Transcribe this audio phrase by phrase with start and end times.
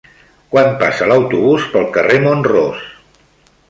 [0.53, 2.85] Quan passa l'autobús pel carrer Mont-ros?